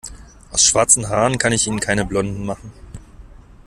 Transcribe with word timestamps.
Aus 0.51 0.65
schwarzen 0.65 1.09
Haaren 1.09 1.37
kann 1.37 1.53
ich 1.53 1.67
Ihnen 1.67 1.79
keine 1.79 2.03
blonden 2.05 2.43
machen. 2.43 2.73